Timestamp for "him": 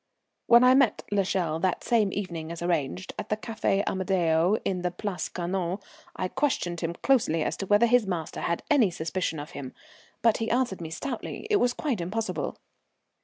6.81-6.95, 9.51-9.73